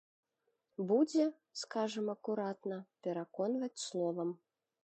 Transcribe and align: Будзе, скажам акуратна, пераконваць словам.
Будзе, 0.91 1.25
скажам 1.61 2.09
акуратна, 2.15 2.77
пераконваць 3.07 3.75
словам. 3.87 4.29